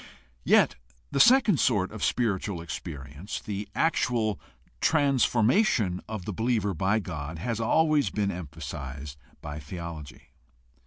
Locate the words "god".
6.97-7.37